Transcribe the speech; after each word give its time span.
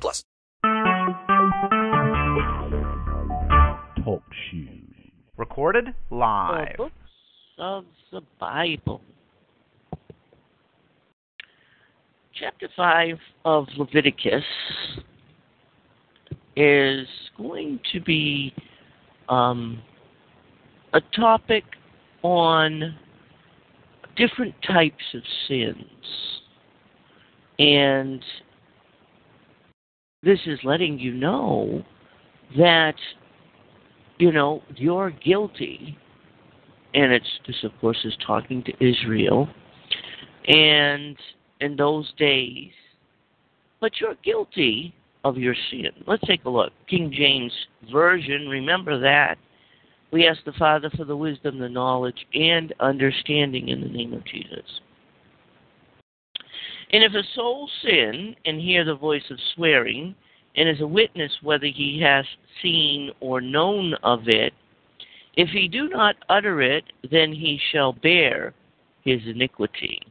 plus. 0.00 0.24
Talk 4.04 4.22
shoes. 4.50 4.82
Recorded 5.36 5.94
live. 6.10 6.72
The 6.72 6.76
books 6.76 6.94
of 7.58 7.84
the 8.10 8.20
Bible. 8.38 9.00
Chapter 12.34 12.68
5 12.76 13.18
of 13.44 13.66
Leviticus 13.76 14.44
is 16.56 17.06
going 17.36 17.80
to 17.92 18.00
be 18.00 18.54
um, 19.28 19.80
a 20.92 21.00
topic 21.14 21.64
on 22.22 22.94
different 24.16 24.54
types 24.66 25.04
of 25.14 25.22
sins. 25.48 25.76
And 27.58 28.22
this 30.22 30.38
is 30.46 30.58
letting 30.62 30.98
you 30.98 31.12
know 31.12 31.82
that, 32.56 32.94
you 34.18 34.32
know, 34.32 34.62
you're 34.76 35.10
guilty. 35.10 35.98
And 36.94 37.12
it's 37.12 37.26
this, 37.46 37.56
of 37.64 37.72
course, 37.80 37.98
is 38.04 38.14
talking 38.26 38.62
to 38.64 38.72
Israel. 38.84 39.48
And 40.46 41.16
in 41.60 41.76
those 41.76 42.12
days, 42.18 42.70
but 43.80 43.92
you're 44.00 44.16
guilty 44.24 44.94
of 45.24 45.36
your 45.36 45.54
sin. 45.70 45.90
Let's 46.06 46.22
take 46.26 46.44
a 46.44 46.50
look. 46.50 46.72
King 46.88 47.12
James 47.16 47.52
Version, 47.92 48.48
remember 48.48 48.98
that. 49.00 49.38
We 50.12 50.26
ask 50.26 50.44
the 50.44 50.52
Father 50.52 50.90
for 50.90 51.04
the 51.04 51.16
wisdom, 51.16 51.58
the 51.58 51.68
knowledge, 51.68 52.26
and 52.34 52.74
understanding 52.80 53.68
in 53.68 53.80
the 53.80 53.88
name 53.88 54.12
of 54.12 54.24
Jesus. 54.26 54.80
And 56.92 57.02
if 57.02 57.14
a 57.14 57.22
soul 57.34 57.68
sin 57.82 58.36
and 58.44 58.60
hear 58.60 58.84
the 58.84 58.94
voice 58.94 59.24
of 59.30 59.38
swearing, 59.54 60.14
and 60.56 60.68
is 60.68 60.80
a 60.80 60.86
witness 60.86 61.32
whether 61.42 61.66
he 61.66 62.00
has 62.02 62.26
seen 62.60 63.10
or 63.20 63.40
known 63.40 63.94
of 64.02 64.28
it, 64.28 64.52
if 65.34 65.48
he 65.48 65.66
do 65.66 65.88
not 65.88 66.16
utter 66.28 66.60
it, 66.60 66.84
then 67.10 67.32
he 67.32 67.58
shall 67.70 67.94
bear 67.94 68.52
his 69.02 69.20
iniquity. 69.26 70.02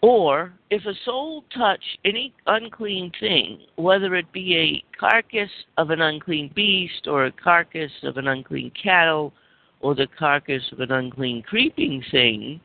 Or 0.00 0.54
if 0.70 0.86
a 0.86 0.94
soul 1.04 1.44
touch 1.54 1.82
any 2.04 2.32
unclean 2.46 3.12
thing, 3.20 3.60
whether 3.76 4.14
it 4.14 4.30
be 4.32 4.56
a 4.56 4.98
carcass 4.98 5.50
of 5.76 5.90
an 5.90 6.00
unclean 6.00 6.52
beast, 6.54 7.06
or 7.06 7.26
a 7.26 7.32
carcass 7.32 7.92
of 8.04 8.16
an 8.16 8.28
unclean 8.28 8.70
cattle, 8.80 9.34
or 9.80 9.94
the 9.94 10.06
carcass 10.18 10.62
of 10.72 10.80
an 10.80 10.92
unclean 10.92 11.42
creeping 11.42 12.02
thing, 12.10 12.60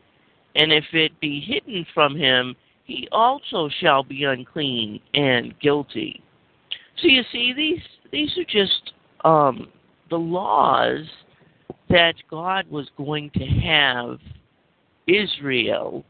and 0.56 0.72
if 0.72 0.86
it 0.94 1.20
be 1.20 1.40
hidden 1.40 1.86
from 1.94 2.16
him, 2.16 2.56
he 2.86 3.08
also 3.12 3.70
shall 3.80 4.04
be 4.04 4.24
unclean 4.24 5.00
and 5.14 5.58
guilty. 5.60 6.22
So 7.02 7.08
you 7.08 7.24
see, 7.32 7.54
these 7.54 7.82
these 8.12 8.38
are 8.38 8.44
just 8.44 8.94
um, 9.24 9.68
the 10.10 10.18
laws 10.18 11.06
that 11.90 12.16
God 12.30 12.70
was 12.70 12.90
going 12.98 13.32
to 13.32 13.46
have 13.46 14.20
Israel 15.08 16.06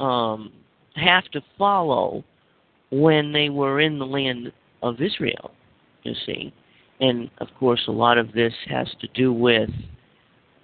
um, 0.00 0.52
have 0.96 1.24
to 1.32 1.40
follow 1.56 2.24
when 2.90 3.32
they 3.32 3.48
were 3.48 3.80
in 3.80 3.98
the 3.98 4.06
land 4.06 4.52
of 4.82 5.00
Israel, 5.00 5.52
you 6.02 6.14
see. 6.26 6.52
And 7.00 7.30
of 7.38 7.48
course, 7.58 7.84
a 7.86 7.92
lot 7.92 8.18
of 8.18 8.32
this 8.32 8.52
has 8.68 8.88
to 9.00 9.08
do 9.14 9.32
with 9.32 9.70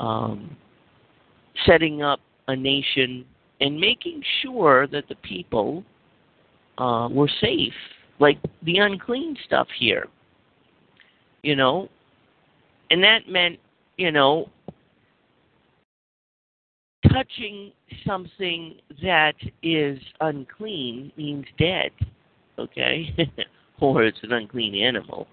um, 0.00 0.56
setting 1.66 2.02
up 2.02 2.20
a 2.49 2.56
nation 2.56 3.25
and 3.60 3.78
making 3.78 4.22
sure 4.43 4.87
that 4.88 5.09
the 5.09 5.15
people 5.16 5.84
uh, 6.78 7.09
were 7.10 7.31
safe, 7.41 7.72
like 8.19 8.38
the 8.62 8.78
unclean 8.78 9.37
stuff 9.44 9.69
here, 9.78 10.09
you 11.43 11.56
know. 11.56 11.88
And 12.91 13.03
that 13.03 13.28
meant, 13.28 13.59
you 13.97 14.12
know, 14.12 14.50
touching 17.12 17.72
something 18.06 18.75
that 19.03 19.34
is 19.62 19.99
unclean 20.21 21.12
means 21.16 21.47
dead, 21.59 21.91
okay? 22.59 23.15
or 23.81 24.05
it's 24.05 24.19
an 24.22 24.32
unclean 24.32 24.75
animal. 24.75 25.26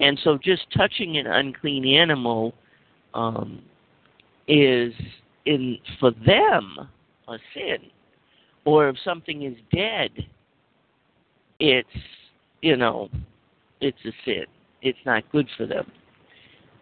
And 0.00 0.18
so 0.22 0.38
just 0.42 0.62
touching 0.76 1.16
an 1.16 1.26
unclean 1.26 1.86
animal 1.86 2.52
um, 3.14 3.62
is 4.48 4.92
in 5.46 5.78
for 6.00 6.12
them 6.26 6.88
a 7.28 7.38
sin. 7.54 7.78
Or 8.64 8.88
if 8.88 8.96
something 9.04 9.42
is 9.42 9.56
dead, 9.72 10.10
it's 11.60 11.88
you 12.62 12.76
know, 12.76 13.10
it's 13.80 13.98
a 14.06 14.12
sin. 14.24 14.44
It's 14.82 14.98
not 15.04 15.30
good 15.30 15.48
for 15.56 15.66
them. 15.66 15.90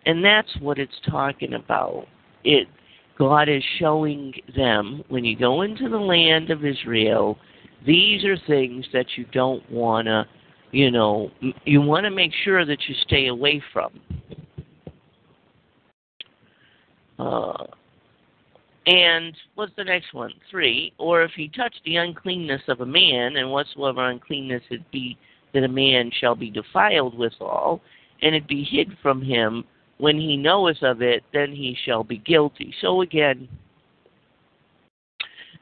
And 0.07 0.25
that's 0.25 0.51
what 0.61 0.79
it's 0.79 1.01
talking 1.09 1.55
about. 1.55 2.07
It 2.45 2.69
God 3.19 3.49
is 3.49 3.63
showing 3.79 4.33
them 4.57 5.05
when 5.09 5.25
you 5.25 5.37
go 5.37 5.63
into 5.63 5.89
the 5.89 5.99
land 5.99 6.51
of 6.51 6.65
Israel, 6.65 7.39
these 7.87 8.25
are 8.25 8.37
things 8.47 8.87
that 8.93 9.07
you 9.17 9.25
don't 9.33 9.69
want 9.71 10.07
to, 10.07 10.27
you 10.71 10.91
know, 10.91 11.31
you 11.65 11.81
want 11.81 12.05
to 12.05 12.11
make 12.11 12.33
sure 12.45 12.65
that 12.65 12.79
you 12.89 12.95
stay 13.03 13.29
away 13.29 13.63
from. 13.73 13.93
Uh, 17.19 17.65
and 18.87 19.35
what's 19.55 19.73
the 19.77 19.85
next 19.85 20.13
one? 20.13 20.33
Three. 20.51 20.93
Or 20.99 21.23
if 21.23 21.33
he 21.37 21.49
touch 21.49 21.75
the 21.85 21.97
uncleanness 21.97 22.63
of 22.69 22.81
a 22.81 22.87
man, 22.87 23.37
and 23.37 23.51
whatsoever 23.51 24.09
uncleanness 24.09 24.63
it 24.71 24.91
be 24.91 25.17
that 25.55 25.65
a 25.65 25.69
man 25.69 26.11
shall 26.21 26.35
be 26.35 26.51
defiled 26.51 27.17
withal, 27.17 27.81
and 28.23 28.35
it 28.35 28.49
be 28.49 28.65
hid 28.65 28.97
from 29.03 29.23
him, 29.23 29.65
when 29.99 30.17
he 30.19 30.37
knoweth 30.37 30.83
of 30.83 31.03
it, 31.03 31.23
then 31.33 31.53
he 31.53 31.77
shall 31.85 32.03
be 32.03 32.19
guilty. 32.19 32.75
So 32.81 33.03
again, 33.03 33.49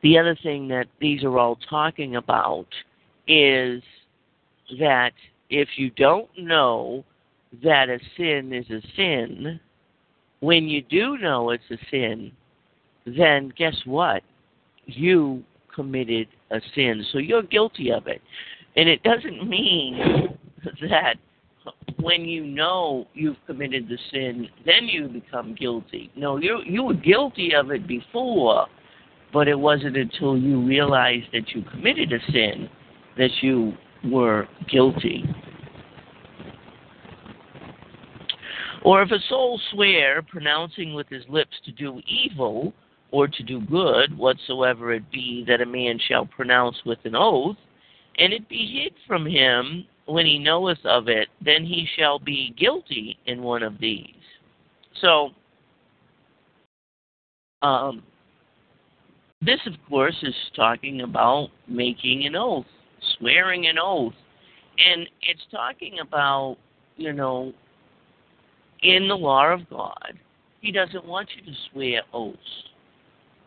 the 0.03 0.16
other 0.16 0.36
thing 0.42 0.69
that 0.69 0.86
these 0.98 1.25
are 1.25 1.38
all 1.38 1.59
talking 1.69 2.16
about 2.16 2.69
is 3.28 3.82
that 4.78 5.12
if 5.50 5.69
you 5.76 5.91
don't 5.91 6.30
know 6.38 7.04
that 7.62 7.91
a 7.91 7.98
sin 8.16 8.53
is 8.53 8.70
a 8.70 8.80
sin, 8.97 9.60
when 10.41 10.69
you 10.69 10.80
do 10.82 11.19
know 11.19 11.50
it's 11.50 11.70
a 11.70 11.76
sin, 11.91 12.32
then 13.16 13.53
guess 13.56 13.76
what? 13.84 14.22
You 14.87 15.43
committed 15.75 16.28
a 16.50 16.60
sin. 16.75 17.04
So 17.12 17.19
you're 17.19 17.43
guilty 17.43 17.91
of 17.93 18.06
it. 18.06 18.21
And 18.76 18.88
it 18.88 19.03
doesn't 19.03 19.48
mean 19.48 20.37
that 20.91 21.16
when 22.00 22.25
you 22.25 22.44
know 22.44 23.06
you've 23.15 23.37
committed 23.47 23.88
the 23.88 23.98
sin, 24.10 24.48
then 24.65 24.87
you 24.87 25.09
become 25.09 25.54
guilty. 25.54 26.10
No, 26.16 26.37
you 26.37 26.60
you 26.65 26.84
were 26.84 26.94
guilty 26.94 27.54
of 27.54 27.71
it 27.71 27.87
before, 27.87 28.66
but 29.32 29.48
it 29.48 29.59
wasn't 29.59 29.97
until 29.97 30.37
you 30.37 30.65
realized 30.65 31.27
that 31.32 31.50
you 31.50 31.62
committed 31.71 32.12
a 32.12 32.32
sin 32.32 32.69
that 33.19 33.31
you 33.42 33.72
were 34.04 34.48
guilty. 34.71 35.24
Or 38.83 39.03
if 39.03 39.10
a 39.10 39.18
soul 39.28 39.60
swear, 39.72 40.22
pronouncing 40.22 40.95
with 40.95 41.06
his 41.09 41.22
lips 41.28 41.54
to 41.66 41.72
do 41.72 42.01
evil 42.06 42.72
or 43.12 43.27
to 43.27 43.42
do 43.42 43.60
good, 43.60 44.16
whatsoever 44.16 44.92
it 44.92 45.10
be 45.10 45.45
that 45.48 45.60
a 45.60 45.66
man 45.66 45.98
shall 46.09 46.27
pronounce 46.27 46.77
with 46.84 46.98
an 47.04 47.16
oath, 47.16 47.57
and 48.18 48.33
it 48.33 48.48
be 48.48 48.83
hid 48.83 48.95
from 49.07 49.27
him 49.27 49.84
when 50.07 50.27
he 50.27 50.39
knoweth 50.39 50.84
of 50.84 51.09
it, 51.09 51.28
then 51.45 51.65
he 51.65 51.86
shall 51.97 52.18
be 52.18 52.54
guilty 52.59 53.18
in 53.27 53.42
one 53.42 53.62
of 53.62 53.78
these. 53.78 54.07
So, 55.01 55.30
um, 57.62 58.03
this, 59.41 59.60
of 59.66 59.74
course, 59.89 60.16
is 60.22 60.34
talking 60.54 61.03
about 61.03 61.48
making 61.66 62.27
an 62.27 62.36
oath, 62.36 62.66
swearing 63.18 63.66
an 63.66 63.77
oath. 63.80 64.15
And 64.78 65.06
it's 65.22 65.41
talking 65.51 65.98
about, 66.01 66.56
you 66.97 67.13
know, 67.13 67.53
in 68.83 69.09
the 69.09 69.16
law 69.16 69.53
of 69.53 69.68
God, 69.68 70.18
He 70.60 70.72
doesn't 70.72 71.04
want 71.04 71.28
you 71.36 71.45
to 71.51 71.59
swear 71.71 72.03
oaths 72.13 72.69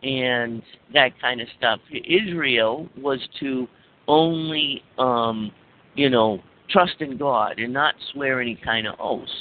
and 0.04 0.62
that 0.94 1.20
kind 1.22 1.42
of 1.42 1.48
stuff. 1.58 1.80
Israel 1.92 2.88
was 2.98 3.20
to 3.40 3.68
only, 4.08 4.84
um, 4.98 5.52
you 5.96 6.10
know, 6.10 6.42
trust 6.70 6.96
in 7.00 7.18
God 7.18 7.60
and 7.60 7.72
not 7.72 7.96
swear 8.12 8.42
any 8.42 8.56
kind 8.56 8.88
of 8.88 8.96
oaths. 9.00 9.32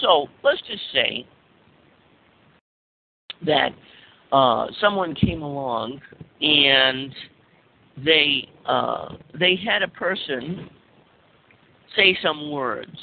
So 0.00 0.26
let's 0.42 0.60
just 0.68 0.82
say 0.92 1.26
that 3.44 3.70
uh, 4.32 4.66
someone 4.80 5.14
came 5.14 5.42
along 5.42 6.00
and 6.40 7.14
they 8.04 8.48
uh, 8.66 9.14
they 9.38 9.56
had 9.56 9.82
a 9.82 9.88
person 9.88 10.68
say 11.96 12.16
some 12.22 12.50
words, 12.50 12.98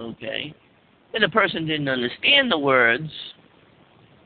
okay, 0.00 0.54
and 1.14 1.24
the 1.24 1.28
person 1.30 1.66
didn't 1.66 1.88
understand 1.88 2.52
the 2.52 2.58
words, 2.58 3.10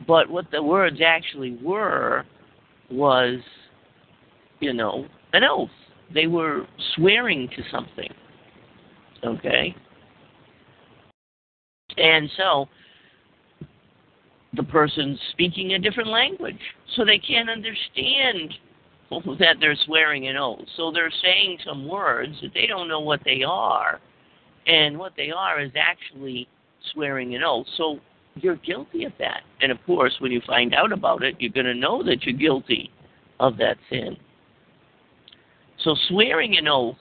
but 0.06 0.28
what 0.28 0.50
the 0.50 0.62
words 0.62 1.00
actually 1.04 1.58
were 1.62 2.24
was, 2.90 3.40
you 4.60 4.72
know, 4.72 5.06
an 5.32 5.44
oath. 5.44 5.70
They 6.12 6.26
were 6.26 6.66
swearing 6.94 7.48
to 7.56 7.62
something, 7.70 8.12
okay, 9.24 9.74
and 11.96 12.28
so 12.36 12.66
the 14.54 14.62
person's 14.64 15.18
speaking 15.32 15.74
a 15.74 15.78
different 15.78 16.10
language, 16.10 16.58
so 16.96 17.04
they 17.04 17.18
can't 17.18 17.48
understand 17.48 18.54
that 19.38 19.56
they're 19.60 19.76
swearing 19.86 20.28
an 20.28 20.36
oath. 20.36 20.64
So 20.76 20.90
they're 20.90 21.12
saying 21.22 21.58
some 21.64 21.88
words 21.88 22.34
that 22.42 22.52
they 22.54 22.66
don't 22.66 22.88
know 22.88 23.00
what 23.00 23.20
they 23.24 23.42
are, 23.46 24.00
and 24.66 24.98
what 24.98 25.12
they 25.16 25.30
are 25.30 25.60
is 25.60 25.72
actually 25.76 26.48
swearing 26.92 27.34
an 27.34 27.42
oath. 27.42 27.66
So 27.76 27.98
you're 28.36 28.56
guilty 28.56 29.04
of 29.04 29.12
that. 29.18 29.42
And 29.60 29.72
of 29.72 29.78
course, 29.86 30.14
when 30.20 30.32
you 30.32 30.40
find 30.46 30.74
out 30.74 30.92
about 30.92 31.22
it, 31.22 31.36
you're 31.38 31.52
going 31.52 31.66
to 31.66 31.74
know 31.74 32.02
that 32.04 32.24
you're 32.24 32.36
guilty 32.36 32.90
of 33.38 33.56
that 33.58 33.76
sin. 33.88 34.16
So 35.84 35.94
swearing 36.08 36.56
an 36.56 36.68
oath, 36.68 36.96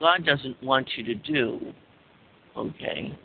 God 0.00 0.24
doesn't 0.24 0.62
want 0.62 0.88
you 0.96 1.04
to 1.04 1.14
do. 1.14 1.60
Okay? 2.56 3.16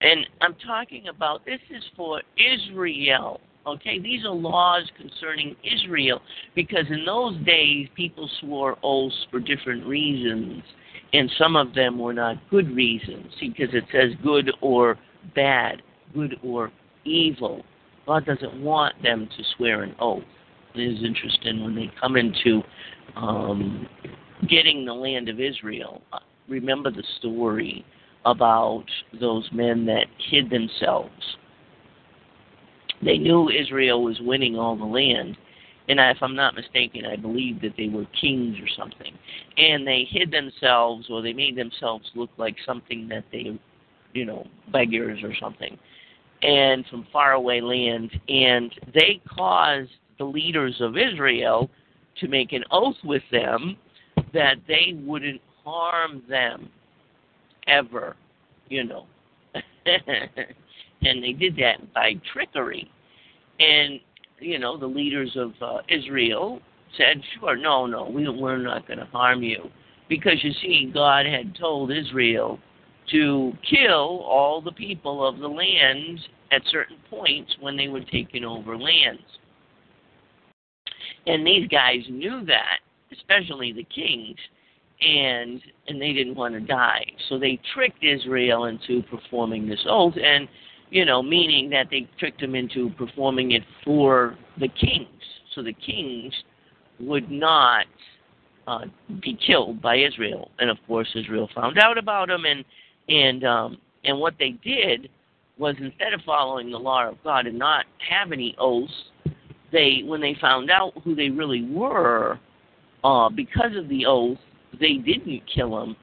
And 0.00 0.26
I'm 0.40 0.54
talking 0.66 1.08
about 1.08 1.44
this 1.44 1.60
is 1.70 1.82
for 1.96 2.22
Israel. 2.36 3.40
Okay, 3.66 3.98
these 3.98 4.24
are 4.24 4.30
laws 4.30 4.88
concerning 4.96 5.54
Israel 5.62 6.22
because 6.54 6.84
in 6.88 7.04
those 7.04 7.36
days 7.44 7.88
people 7.94 8.30
swore 8.40 8.78
oaths 8.82 9.26
for 9.30 9.40
different 9.40 9.84
reasons, 9.84 10.62
and 11.12 11.30
some 11.36 11.56
of 11.56 11.74
them 11.74 11.98
were 11.98 12.14
not 12.14 12.36
good 12.48 12.74
reasons 12.74 13.26
because 13.40 13.74
it 13.74 13.84
says 13.92 14.12
good 14.22 14.50
or 14.62 14.96
bad, 15.34 15.82
good 16.14 16.36
or 16.42 16.70
evil. 17.04 17.64
God 18.06 18.24
doesn't 18.26 18.62
want 18.62 19.00
them 19.02 19.28
to 19.36 19.44
swear 19.56 19.82
an 19.82 19.94
oath. 20.00 20.22
It 20.74 20.80
is 20.80 21.04
interesting 21.04 21.64
when 21.64 21.74
they 21.74 21.90
come 22.00 22.16
into 22.16 22.62
um, 23.16 23.86
getting 24.48 24.84
the 24.84 24.94
land 24.94 25.28
of 25.28 25.40
Israel. 25.40 26.02
Remember 26.48 26.90
the 26.90 27.04
story 27.18 27.84
about 28.24 28.84
those 29.20 29.48
men 29.52 29.86
that 29.86 30.06
hid 30.30 30.50
themselves. 30.50 31.36
They 33.02 33.18
knew 33.18 33.48
Israel 33.48 34.02
was 34.02 34.18
winning 34.20 34.56
all 34.56 34.76
the 34.76 34.84
land. 34.84 35.36
And 35.88 35.98
if 36.00 36.18
I'm 36.20 36.34
not 36.34 36.54
mistaken, 36.54 37.06
I 37.06 37.16
believe 37.16 37.62
that 37.62 37.74
they 37.78 37.88
were 37.88 38.04
kings 38.20 38.56
or 38.60 38.68
something. 38.76 39.12
And 39.56 39.86
they 39.86 40.06
hid 40.08 40.30
themselves 40.30 41.06
or 41.10 41.22
they 41.22 41.32
made 41.32 41.56
themselves 41.56 42.04
look 42.14 42.30
like 42.36 42.56
something 42.66 43.08
that 43.08 43.24
they, 43.32 43.58
you 44.18 44.24
know, 44.24 44.46
beggars 44.72 45.20
or 45.22 45.32
something. 45.40 45.78
And 46.42 46.84
from 46.86 47.06
faraway 47.12 47.60
land. 47.60 48.10
And 48.28 48.72
they 48.92 49.20
caused 49.28 49.90
the 50.18 50.24
leaders 50.24 50.76
of 50.80 50.96
Israel 50.96 51.70
to 52.20 52.28
make 52.28 52.52
an 52.52 52.64
oath 52.70 52.96
with 53.04 53.22
them 53.30 53.76
that 54.34 54.56
they 54.66 54.94
wouldn't 55.04 55.40
harm 55.64 56.22
them 56.28 56.68
ever, 57.68 58.16
you 58.68 58.84
know. 58.84 59.06
and 61.04 61.22
they 61.22 61.32
did 61.32 61.56
that 61.56 61.92
by 61.94 62.14
trickery. 62.32 62.90
And, 63.60 64.00
you 64.40 64.58
know, 64.58 64.76
the 64.76 64.86
leaders 64.86 65.36
of 65.36 65.52
uh, 65.62 65.78
Israel 65.88 66.60
said, 66.96 67.22
sure, 67.38 67.56
no, 67.56 67.86
no, 67.86 68.08
we, 68.08 68.28
we're 68.28 68.58
not 68.58 68.86
going 68.86 68.98
to 68.98 69.06
harm 69.06 69.42
you. 69.42 69.70
Because 70.08 70.42
you 70.42 70.52
see, 70.62 70.90
God 70.92 71.26
had 71.26 71.54
told 71.54 71.92
Israel 71.92 72.58
to 73.10 73.52
kill 73.68 74.20
all 74.26 74.60
the 74.60 74.72
people 74.72 75.26
of 75.26 75.38
the 75.38 75.48
land 75.48 76.20
at 76.52 76.62
certain 76.70 76.96
points 77.10 77.54
when 77.60 77.76
they 77.76 77.88
were 77.88 78.00
taking 78.00 78.44
over 78.44 78.76
lands. 78.76 79.22
And 81.26 81.46
these 81.46 81.68
guys 81.68 82.00
knew 82.08 82.44
that, 82.46 82.78
especially 83.12 83.72
the 83.72 83.84
kings 83.84 84.38
and 85.00 85.60
and 85.86 86.00
they 86.00 86.12
didn't 86.12 86.34
want 86.34 86.54
to 86.54 86.60
die. 86.60 87.04
So 87.28 87.38
they 87.38 87.60
tricked 87.74 88.02
Israel 88.02 88.64
into 88.64 89.02
performing 89.04 89.68
this 89.68 89.84
oath, 89.88 90.14
and 90.22 90.48
you 90.90 91.04
know, 91.04 91.22
meaning 91.22 91.70
that 91.70 91.88
they 91.90 92.08
tricked 92.18 92.40
them 92.40 92.54
into 92.54 92.90
performing 92.90 93.52
it 93.52 93.62
for 93.84 94.36
the 94.58 94.68
kings. 94.68 95.08
So 95.54 95.62
the 95.62 95.74
kings 95.74 96.32
would 97.00 97.30
not 97.30 97.86
uh, 98.66 98.86
be 99.22 99.38
killed 99.46 99.80
by 99.80 99.96
Israel, 99.96 100.50
and 100.58 100.70
of 100.70 100.78
course 100.86 101.08
Israel 101.14 101.48
found 101.54 101.78
out 101.78 101.98
about 101.98 102.28
them, 102.28 102.44
and 102.44 102.64
and 103.08 103.44
um, 103.44 103.78
and 104.04 104.18
what 104.18 104.34
they 104.38 104.50
did 104.64 105.08
was 105.58 105.74
instead 105.80 106.12
of 106.12 106.20
following 106.22 106.70
the 106.70 106.78
law 106.78 107.08
of 107.08 107.16
God 107.24 107.46
and 107.46 107.58
not 107.58 107.84
have 108.08 108.32
any 108.32 108.54
oaths, 108.58 108.92
they 109.72 110.02
when 110.04 110.20
they 110.20 110.36
found 110.40 110.70
out 110.70 110.92
who 111.04 111.14
they 111.14 111.30
really 111.30 111.64
were, 111.64 112.38
uh, 113.04 113.28
because 113.28 113.76
of 113.76 113.88
the 113.88 114.06
oath, 114.06 114.38
they 114.80 114.94
didn't 114.94 115.42
kill 115.52 115.76
them, 115.76 115.96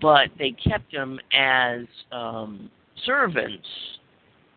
but 0.00 0.28
they 0.38 0.52
kept 0.52 0.92
them 0.92 1.18
as 1.32 1.82
um, 2.12 2.70
servants. 3.04 3.66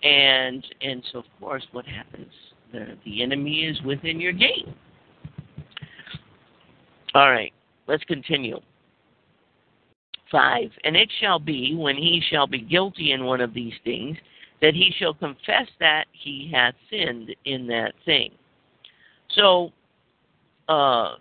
And 0.04 0.66
and 0.82 1.02
so 1.12 1.20
of 1.20 1.26
course, 1.40 1.66
what 1.72 1.86
happens? 1.86 2.32
The 2.72 2.98
the 3.06 3.24
enemy 3.24 3.62
is 3.62 3.82
within 3.84 4.20
your 4.20 4.34
gate. 4.34 4.68
All 7.16 7.30
right, 7.32 7.54
let's 7.88 8.04
continue. 8.06 8.60
Five, 10.34 10.72
and 10.84 10.96
it 10.96 11.12
shall 11.22 11.38
be 11.38 11.76
when 11.76 11.96
he 11.96 12.20
shall 12.32 12.48
be 12.48 12.60
guilty 12.60 13.12
in 13.12 13.24
one 13.24 13.40
of 13.40 13.54
these 13.54 13.76
things 13.84 14.18
that 14.64 14.74
he 14.74 14.92
shall 14.98 15.14
confess 15.14 15.68
that 15.80 16.06
he 16.12 16.50
hath 16.52 16.74
sinned 16.90 17.36
in 17.46 17.68
that 17.68 17.94
thing. 18.04 18.32
So, 19.36 19.72
uh, 20.68 21.18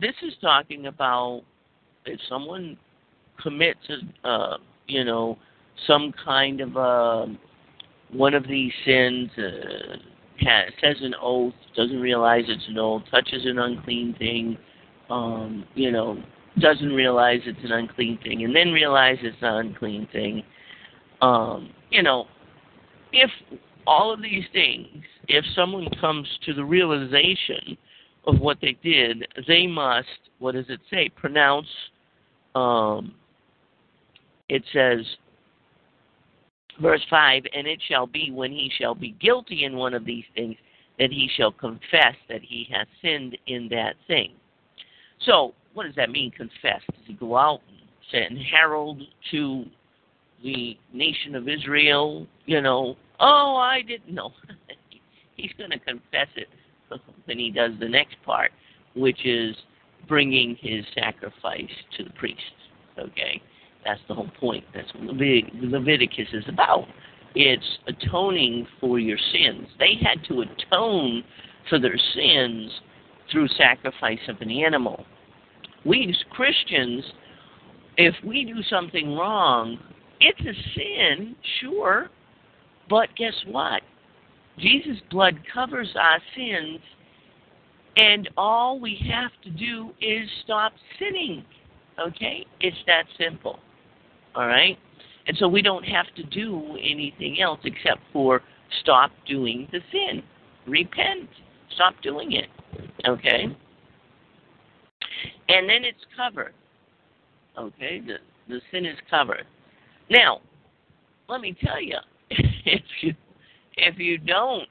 this 0.00 0.14
is 0.22 0.32
talking 0.40 0.86
about 0.86 1.42
if 2.06 2.18
someone 2.30 2.78
commits, 3.42 3.80
uh, 4.24 4.56
you 4.86 5.04
know, 5.04 5.36
some 5.86 6.14
kind 6.24 6.62
of 6.62 6.76
uh, 6.78 7.26
one 8.10 8.32
of 8.32 8.48
these 8.48 8.72
sins, 8.86 9.28
uh, 9.36 9.96
has, 10.40 10.72
says 10.80 10.96
an 11.02 11.14
oath, 11.20 11.52
doesn't 11.76 12.00
realize 12.00 12.44
it's 12.48 12.68
an 12.68 12.78
oath, 12.78 13.02
touches 13.10 13.44
an 13.44 13.58
unclean 13.58 14.14
thing, 14.18 14.56
um, 15.10 15.64
you 15.74 15.90
know, 15.90 16.22
doesn't 16.60 16.92
realize 16.92 17.40
it's 17.44 17.64
an 17.64 17.72
unclean 17.72 18.18
thing, 18.22 18.44
and 18.44 18.54
then 18.54 18.72
realizes 18.72 19.24
it's 19.24 19.42
an 19.42 19.66
unclean 19.66 20.08
thing. 20.12 20.42
Um, 21.20 21.70
you 21.90 22.02
know, 22.02 22.26
if 23.12 23.30
all 23.86 24.12
of 24.12 24.22
these 24.22 24.44
things, 24.52 25.02
if 25.28 25.44
someone 25.54 25.88
comes 26.00 26.26
to 26.44 26.54
the 26.54 26.64
realization 26.64 27.76
of 28.26 28.38
what 28.38 28.58
they 28.60 28.76
did, 28.82 29.26
they 29.46 29.66
must, 29.66 30.08
what 30.38 30.52
does 30.52 30.66
it 30.68 30.80
say? 30.90 31.08
Pronounce, 31.08 31.66
um, 32.54 33.14
it 34.48 34.62
says, 34.72 35.04
verse 36.80 37.04
5 37.08 37.44
And 37.54 37.66
it 37.66 37.80
shall 37.88 38.06
be 38.06 38.30
when 38.30 38.52
he 38.52 38.70
shall 38.78 38.94
be 38.94 39.12
guilty 39.20 39.64
in 39.64 39.76
one 39.76 39.94
of 39.94 40.04
these 40.04 40.24
things 40.34 40.56
that 40.98 41.10
he 41.10 41.30
shall 41.36 41.52
confess 41.52 42.14
that 42.28 42.42
he 42.42 42.68
has 42.72 42.86
sinned 43.02 43.38
in 43.46 43.68
that 43.70 43.94
thing. 44.06 44.32
So, 45.24 45.54
what 45.74 45.86
does 45.86 45.94
that 45.96 46.10
mean, 46.10 46.30
confess? 46.30 46.82
Does 46.90 47.06
he 47.06 47.14
go 47.14 47.36
out 47.36 47.60
and 47.68 47.78
send 48.10 48.38
herald 48.38 49.02
to 49.30 49.64
the 50.42 50.76
nation 50.92 51.34
of 51.34 51.48
Israel, 51.48 52.26
you 52.46 52.60
know, 52.60 52.96
oh, 53.20 53.56
I 53.56 53.82
didn't 53.82 54.14
know? 54.14 54.32
He's 55.36 55.52
going 55.58 55.70
to 55.70 55.78
confess 55.78 56.28
it 56.36 56.48
then 57.26 57.38
he 57.38 57.50
does 57.50 57.72
the 57.80 57.88
next 57.88 58.16
part, 58.24 58.52
which 58.94 59.24
is 59.24 59.56
bringing 60.06 60.56
his 60.60 60.84
sacrifice 60.94 61.70
to 61.96 62.04
the 62.04 62.10
priest. 62.10 62.40
Okay, 62.98 63.40
that's 63.84 64.00
the 64.08 64.14
whole 64.14 64.30
point. 64.40 64.64
That's 64.74 64.92
what 64.94 65.16
Leviticus 65.16 66.28
is 66.32 66.44
about. 66.48 66.86
It's 67.34 67.78
atoning 67.86 68.66
for 68.80 68.98
your 68.98 69.18
sins. 69.32 69.68
They 69.78 69.94
had 70.02 70.24
to 70.28 70.42
atone 70.42 71.22
for 71.68 71.78
their 71.78 71.98
sins 72.14 72.72
through 73.30 73.48
sacrifice 73.48 74.18
of 74.28 74.40
an 74.40 74.50
animal. 74.50 75.04
We 75.84 76.06
as 76.08 76.16
Christians, 76.30 77.04
if 77.96 78.14
we 78.24 78.44
do 78.44 78.62
something 78.68 79.14
wrong, 79.16 79.78
it's 80.20 80.40
a 80.40 80.54
sin, 80.74 81.36
sure, 81.60 82.08
but 82.88 83.08
guess 83.16 83.34
what? 83.46 83.82
Jesus' 84.58 84.98
blood 85.10 85.38
covers 85.52 85.94
our 85.96 86.18
sins, 86.34 86.80
And 87.98 88.28
all 88.36 88.78
we 88.78 88.96
have 89.12 89.32
to 89.42 89.50
do 89.50 89.90
is 90.00 90.28
stop 90.44 90.72
sinning. 90.98 91.44
Okay? 91.98 92.46
It's 92.60 92.76
that 92.86 93.04
simple. 93.18 93.58
All 94.34 94.46
right? 94.46 94.78
And 95.26 95.36
so 95.36 95.48
we 95.48 95.62
don't 95.62 95.84
have 95.84 96.06
to 96.16 96.22
do 96.22 96.78
anything 96.80 97.40
else 97.40 97.58
except 97.64 98.00
for 98.12 98.42
stop 98.82 99.10
doing 99.26 99.68
the 99.72 99.80
sin. 99.90 100.22
Repent. 100.66 101.28
Stop 101.74 101.94
doing 102.02 102.32
it. 102.32 102.48
Okay? 103.06 103.56
And 105.48 105.68
then 105.68 105.84
it's 105.84 106.04
covered. 106.16 106.54
Okay? 107.56 108.00
The, 108.00 108.16
the 108.48 108.60
sin 108.70 108.86
is 108.86 108.96
covered. 109.10 109.44
Now, 110.10 110.40
let 111.28 111.40
me 111.40 111.56
tell 111.64 111.80
you, 111.80 111.96
if 112.30 112.82
you 113.00 113.14
if 113.76 113.98
you 113.98 114.18
don't, 114.18 114.68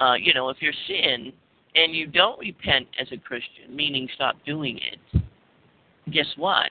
uh, 0.00 0.14
you 0.14 0.34
know, 0.34 0.50
if 0.50 0.58
you're 0.60 0.72
sin 0.86 1.32
and 1.74 1.94
you 1.94 2.06
don't 2.06 2.38
repent 2.38 2.86
as 3.00 3.08
a 3.12 3.16
Christian, 3.16 3.74
meaning 3.74 4.08
stop 4.14 4.36
doing 4.44 4.78
it, 4.78 5.22
guess 6.12 6.26
what? 6.36 6.70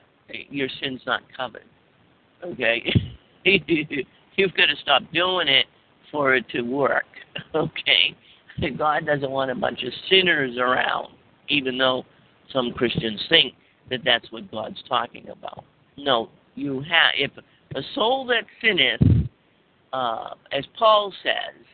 Your 0.50 0.68
sin's 0.80 1.00
not 1.06 1.22
covered. 1.36 1.64
Okay, 2.44 2.82
you've 3.44 4.54
got 4.54 4.66
to 4.66 4.76
stop 4.82 5.02
doing 5.12 5.48
it 5.48 5.66
for 6.12 6.34
it 6.34 6.48
to 6.50 6.62
work. 6.62 7.04
Okay, 7.54 8.16
God 8.76 9.06
doesn't 9.06 9.30
want 9.30 9.52
a 9.52 9.54
bunch 9.54 9.84
of 9.84 9.92
sinners 10.10 10.56
around, 10.58 11.14
even 11.48 11.78
though 11.78 12.04
some 12.52 12.72
Christians 12.72 13.20
think 13.28 13.54
that 13.90 14.00
that's 14.04 14.30
what 14.32 14.50
God's 14.50 14.82
talking 14.88 15.28
about. 15.28 15.64
No, 15.96 16.30
you 16.54 16.80
have 16.80 17.12
if 17.16 17.30
a 17.74 17.80
soul 17.94 18.26
that 18.26 18.44
sinneth, 18.62 19.28
uh, 19.92 20.30
as 20.52 20.64
Paul 20.78 21.12
says, 21.22 21.64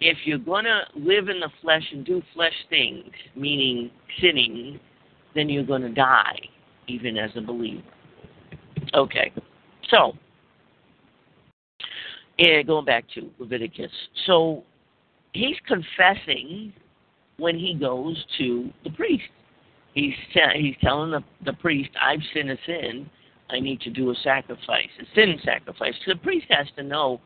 if 0.00 0.18
you're 0.24 0.38
to 0.64 0.80
live 0.96 1.28
in 1.28 1.40
the 1.40 1.50
flesh 1.60 1.84
and 1.92 2.04
do 2.04 2.22
flesh 2.34 2.54
things, 2.68 3.10
meaning 3.36 3.90
sinning, 4.20 4.80
then 5.34 5.48
you're 5.48 5.64
to 5.82 5.90
die, 5.90 6.38
even 6.88 7.16
as 7.16 7.30
a 7.36 7.40
believer. 7.40 7.82
Okay, 8.94 9.32
so 9.88 10.12
yeah, 12.38 12.62
going 12.62 12.84
back 12.84 13.04
to 13.14 13.30
Leviticus. 13.38 13.92
So 14.26 14.64
he's 15.32 15.56
confessing 15.66 16.72
when 17.38 17.58
he 17.58 17.74
goes 17.74 18.22
to 18.38 18.70
the 18.84 18.90
priest. 18.90 19.24
He's 19.94 20.14
he's 20.54 20.74
telling 20.80 21.10
the, 21.10 21.22
the 21.44 21.52
priest, 21.54 21.90
"I've 22.00 22.20
sinned 22.32 22.50
a 22.50 22.58
sin. 22.66 23.08
I 23.50 23.60
need 23.60 23.80
to 23.82 23.90
do 23.90 24.10
a 24.10 24.14
sacrifice, 24.22 24.88
a 25.00 25.04
sin 25.14 25.38
sacrifice." 25.44 25.94
So 26.04 26.12
The 26.14 26.20
priest 26.20 26.46
has 26.50 26.66
to 26.76 26.82
know, 26.82 27.20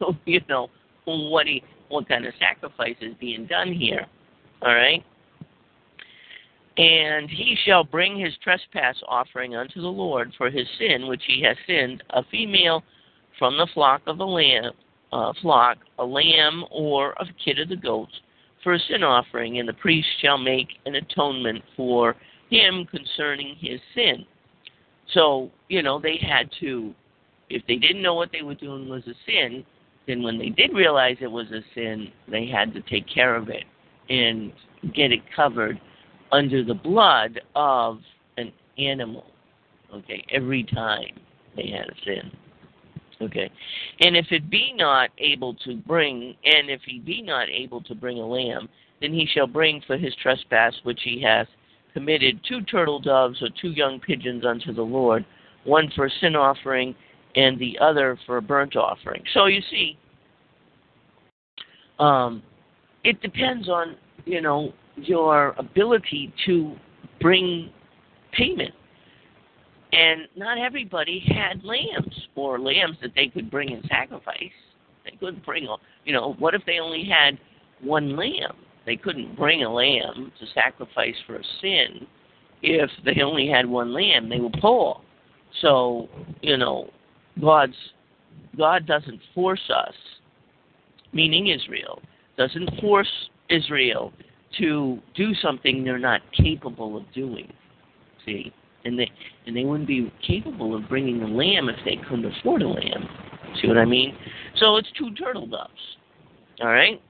you 0.24 0.40
know, 0.48 0.70
what 1.04 1.46
he 1.46 1.62
what 1.88 2.08
kind 2.08 2.26
of 2.26 2.34
sacrifice 2.38 2.96
is 3.00 3.14
being 3.20 3.46
done 3.46 3.72
here. 3.72 4.06
All 4.62 4.74
right. 4.74 5.04
And 6.76 7.30
he 7.30 7.56
shall 7.64 7.84
bring 7.84 8.18
his 8.18 8.32
trespass 8.42 8.96
offering 9.06 9.54
unto 9.54 9.80
the 9.80 9.88
Lord 9.88 10.32
for 10.36 10.50
his 10.50 10.66
sin 10.78 11.06
which 11.06 11.22
he 11.26 11.42
has 11.42 11.56
sinned, 11.66 12.02
a 12.10 12.24
female 12.30 12.82
from 13.38 13.56
the 13.56 13.68
flock 13.74 14.02
of 14.06 14.18
a 14.18 14.24
lamb, 14.24 14.72
uh, 15.12 15.32
flock, 15.40 15.78
a 15.98 16.04
lamb 16.04 16.64
or 16.70 17.12
a 17.12 17.26
kid 17.44 17.60
of 17.60 17.68
the 17.68 17.76
goats, 17.76 18.12
for 18.64 18.72
a 18.72 18.78
sin 18.80 19.04
offering, 19.04 19.60
and 19.60 19.68
the 19.68 19.74
priest 19.74 20.08
shall 20.20 20.38
make 20.38 20.68
an 20.86 20.96
atonement 20.96 21.62
for 21.76 22.16
him 22.50 22.86
concerning 22.90 23.54
his 23.60 23.78
sin. 23.94 24.24
So, 25.12 25.50
you 25.68 25.82
know, 25.82 26.00
they 26.00 26.16
had 26.16 26.50
to, 26.60 26.94
if 27.50 27.62
they 27.68 27.76
didn't 27.76 28.02
know 28.02 28.14
what 28.14 28.32
they 28.32 28.42
were 28.42 28.54
doing 28.54 28.88
was 28.88 29.06
a 29.06 29.14
sin, 29.26 29.64
then 30.06 30.22
when 30.22 30.38
they 30.38 30.48
did 30.48 30.72
realize 30.72 31.16
it 31.20 31.30
was 31.30 31.46
a 31.52 31.60
sin, 31.74 32.08
they 32.28 32.46
had 32.46 32.72
to 32.74 32.80
take 32.82 33.06
care 33.06 33.36
of 33.36 33.48
it 33.48 33.64
and 34.08 34.52
get 34.94 35.12
it 35.12 35.20
covered 35.34 35.80
under 36.32 36.64
the 36.64 36.74
blood 36.74 37.40
of 37.54 38.00
an 38.36 38.52
animal. 38.78 39.26
Okay, 39.94 40.24
every 40.30 40.64
time 40.64 41.20
they 41.56 41.68
had 41.68 41.88
a 41.88 41.94
sin. 42.04 42.30
Okay. 43.20 43.50
And 44.00 44.16
if 44.16 44.26
it 44.30 44.50
be 44.50 44.72
not 44.76 45.10
able 45.18 45.54
to 45.64 45.76
bring, 45.76 46.34
and 46.44 46.70
if 46.70 46.80
he 46.86 46.98
be 46.98 47.22
not 47.22 47.48
able 47.48 47.82
to 47.82 47.94
bring 47.94 48.18
a 48.18 48.26
lamb, 48.26 48.68
then 49.00 49.12
he 49.12 49.26
shall 49.32 49.46
bring 49.46 49.82
for 49.86 49.96
his 49.96 50.14
trespass 50.22 50.74
which 50.82 51.00
he 51.04 51.20
hath 51.22 51.46
committed 51.92 52.40
two 52.48 52.60
turtle 52.62 52.98
doves 52.98 53.40
or 53.42 53.48
two 53.60 53.70
young 53.70 54.00
pigeons 54.00 54.44
unto 54.44 54.72
the 54.74 54.82
Lord, 54.82 55.24
one 55.64 55.90
for 55.94 56.06
a 56.06 56.10
sin 56.20 56.34
offering 56.34 56.94
and 57.36 57.58
the 57.58 57.78
other 57.80 58.18
for 58.26 58.36
a 58.36 58.42
burnt 58.42 58.76
offering. 58.76 59.22
So 59.32 59.46
you 59.46 59.60
see, 59.70 59.98
um, 61.98 62.42
it 63.04 63.20
depends 63.22 63.68
on, 63.68 63.96
you 64.24 64.40
know, 64.40 64.72
your 64.96 65.54
ability 65.58 66.32
to 66.46 66.74
bring 67.20 67.70
payment 68.32 68.74
and 69.94 70.22
not 70.36 70.58
everybody 70.58 71.22
had 71.26 71.62
lambs 71.62 72.28
or 72.34 72.58
lambs 72.58 72.96
that 73.02 73.12
they 73.14 73.28
could 73.28 73.50
bring 73.50 73.70
in 73.70 73.82
sacrifice. 73.88 74.50
They 75.04 75.16
couldn't 75.20 75.44
bring, 75.44 75.68
you 76.04 76.12
know, 76.12 76.34
what 76.38 76.54
if 76.54 76.62
they 76.66 76.78
only 76.80 77.04
had 77.04 77.38
one 77.80 78.16
lamb? 78.16 78.56
They 78.86 78.96
couldn't 78.96 79.36
bring 79.36 79.62
a 79.62 79.72
lamb 79.72 80.32
to 80.38 80.46
sacrifice 80.52 81.14
for 81.26 81.36
a 81.36 81.44
sin 81.60 82.06
if 82.62 82.90
they 83.04 83.22
only 83.22 83.48
had 83.48 83.66
one 83.66 83.92
lamb. 83.92 84.28
They 84.28 84.40
were 84.40 84.50
poor. 84.60 85.00
So, 85.60 86.08
you 86.42 86.56
know, 86.56 86.90
God's 87.40 87.76
God 88.56 88.86
doesn't 88.86 89.20
force 89.34 89.70
us, 89.74 89.94
meaning 91.12 91.48
Israel, 91.48 92.00
doesn't 92.36 92.80
force 92.80 93.10
Israel 93.48 94.12
to 94.58 94.98
do 95.14 95.34
something 95.34 95.84
they're 95.84 95.98
not 95.98 96.20
capable 96.32 96.96
of 96.96 97.04
doing. 97.12 97.52
See? 98.24 98.52
And 98.84 98.98
they 98.98 99.10
and 99.46 99.56
they 99.56 99.64
wouldn't 99.64 99.88
be 99.88 100.12
capable 100.26 100.74
of 100.74 100.88
bringing 100.88 101.22
a 101.22 101.28
lamb 101.28 101.68
if 101.68 101.76
they 101.84 101.96
couldn't 102.08 102.26
afford 102.26 102.62
a 102.62 102.68
lamb. 102.68 103.08
See 103.60 103.68
what 103.68 103.78
I 103.78 103.84
mean? 103.84 104.16
So 104.56 104.76
it's 104.76 104.88
two 104.98 105.12
turtle 105.14 105.46
doves. 105.46 105.72
All 106.60 106.68
right. 106.68 107.00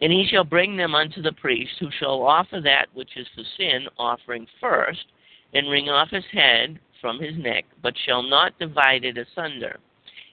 And 0.00 0.12
he 0.12 0.26
shall 0.30 0.44
bring 0.44 0.76
them 0.76 0.94
unto 0.94 1.20
the 1.20 1.32
priest, 1.32 1.72
who 1.78 1.88
shall 1.98 2.22
offer 2.22 2.60
that 2.62 2.86
which 2.94 3.10
is 3.16 3.26
for 3.34 3.44
sin 3.58 3.86
offering 3.98 4.46
first, 4.60 5.04
and 5.52 5.70
wring 5.70 5.88
off 5.88 6.08
his 6.10 6.24
head 6.32 6.78
from 7.00 7.20
his 7.20 7.36
neck, 7.36 7.64
but 7.82 7.94
shall 8.06 8.22
not 8.22 8.58
divide 8.58 9.04
it 9.04 9.18
asunder. 9.18 9.78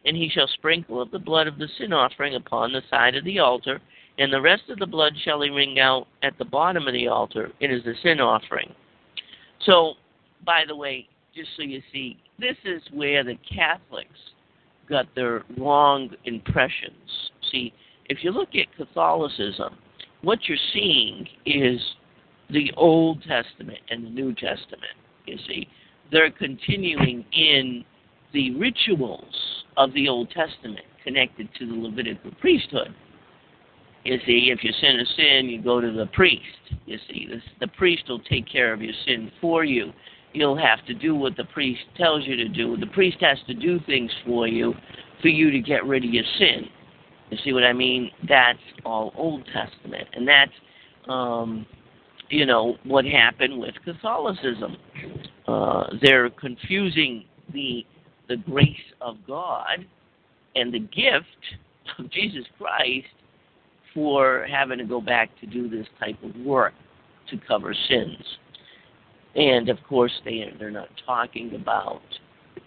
And 0.05 0.15
he 0.15 0.29
shall 0.29 0.47
sprinkle 0.47 1.01
of 1.01 1.11
the 1.11 1.19
blood 1.19 1.47
of 1.47 1.57
the 1.57 1.67
sin 1.77 1.91
offering 1.91 2.35
upon 2.35 2.71
the 2.71 2.81
side 2.89 3.15
of 3.15 3.25
the 3.25 3.39
altar, 3.39 3.81
and 4.17 4.31
the 4.31 4.41
rest 4.41 4.63
of 4.69 4.79
the 4.79 4.85
blood 4.85 5.13
shall 5.23 5.41
he 5.41 5.49
wring 5.49 5.79
out 5.79 6.07
at 6.23 6.37
the 6.37 6.45
bottom 6.45 6.87
of 6.87 6.93
the 6.93 7.07
altar. 7.07 7.51
It 7.59 7.71
is 7.71 7.83
the 7.83 7.93
sin 8.01 8.21
offering. 8.21 8.73
So, 9.65 9.93
by 10.45 10.63
the 10.67 10.75
way, 10.75 11.07
just 11.35 11.49
so 11.55 11.63
you 11.63 11.81
see, 11.91 12.17
this 12.39 12.55
is 12.63 12.81
where 12.93 13.23
the 13.23 13.37
Catholics 13.47 14.19
got 14.89 15.07
their 15.15 15.43
wrong 15.57 16.09
impressions. 16.25 17.31
See, 17.51 17.73
if 18.05 18.23
you 18.23 18.31
look 18.31 18.49
at 18.55 18.73
Catholicism, 18.75 19.77
what 20.21 20.39
you're 20.47 20.57
seeing 20.73 21.27
is 21.45 21.79
the 22.49 22.71
Old 22.77 23.21
Testament 23.23 23.79
and 23.89 24.05
the 24.05 24.09
New 24.09 24.33
Testament. 24.33 24.95
You 25.25 25.37
see, 25.47 25.67
they're 26.11 26.31
continuing 26.31 27.25
in 27.33 27.83
the 28.33 28.55
rituals 28.55 29.63
of 29.75 29.93
the 29.93 30.07
Old 30.07 30.29
Testament 30.31 30.85
connected 31.03 31.49
to 31.59 31.65
the 31.65 31.73
Levitical 31.73 32.31
priesthood. 32.39 32.93
You 34.07 34.17
see, 34.25 34.51
if 34.53 34.63
you 34.63 34.71
sin 34.79 35.01
a 35.01 35.05
sin, 35.17 35.49
you 35.49 35.61
go 35.61 35.81
to 35.81 35.91
the 35.91 36.05
priest. 36.05 36.41
You 36.85 36.97
see, 37.09 37.27
the 37.59 37.67
priest 37.67 38.03
will 38.07 38.21
take 38.21 38.49
care 38.49 38.71
of 38.71 38.81
your 38.81 38.93
sin 39.05 39.29
for 39.41 39.65
you. 39.65 39.91
You'll 40.31 40.57
have 40.57 40.85
to 40.85 40.93
do 40.93 41.13
what 41.13 41.35
the 41.35 41.43
priest 41.43 41.81
tells 41.97 42.25
you 42.25 42.37
to 42.37 42.47
do. 42.47 42.77
The 42.77 42.87
priest 42.87 43.17
has 43.19 43.37
to 43.47 43.53
do 43.53 43.81
things 43.85 44.09
for 44.25 44.47
you 44.47 44.73
for 45.21 45.27
you 45.27 45.51
to 45.51 45.59
get 45.59 45.85
rid 45.85 46.05
of 46.05 46.09
your 46.09 46.23
sin. 46.37 46.69
You 47.31 47.37
see 47.43 47.51
what 47.51 47.65
I 47.65 47.73
mean? 47.73 48.09
That's 48.29 48.59
all 48.85 49.11
Old 49.17 49.43
Testament, 49.47 50.07
and 50.13 50.25
that's 50.25 50.53
um, 51.09 51.65
you 52.29 52.45
know 52.45 52.77
what 52.85 53.03
happened 53.03 53.59
with 53.59 53.75
Catholicism. 53.83 54.77
Uh, 55.49 55.83
they're 56.01 56.29
confusing 56.29 57.25
the 57.51 57.85
the 58.29 58.37
grace 58.37 58.77
of 59.01 59.17
God 59.27 59.85
and 60.55 60.73
the 60.73 60.79
gift 60.79 61.25
of 61.99 62.09
Jesus 62.09 62.45
Christ 62.57 63.07
for 63.93 64.45
having 64.49 64.77
to 64.77 64.85
go 64.85 65.01
back 65.01 65.29
to 65.39 65.45
do 65.45 65.69
this 65.69 65.87
type 65.99 66.17
of 66.23 66.35
work 66.45 66.73
to 67.29 67.37
cover 67.47 67.73
sins. 67.89 68.23
And 69.35 69.69
of 69.69 69.77
course, 69.87 70.11
they 70.25 70.51
they're 70.59 70.71
not 70.71 70.89
talking 71.05 71.55
about 71.55 72.01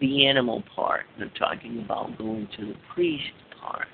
the 0.01 0.27
animal 0.27 0.63
part. 0.75 1.03
They're 1.19 1.33
talking 1.39 1.83
about 1.85 2.17
going 2.17 2.49
to 2.59 2.67
the 2.67 2.77
priest 2.95 3.25
part. 3.61 3.87